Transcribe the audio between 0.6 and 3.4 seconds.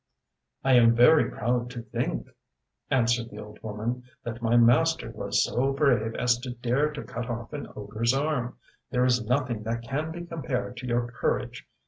ŌĆØ ŌĆ£I am very proud to think, ŌĆØ answered the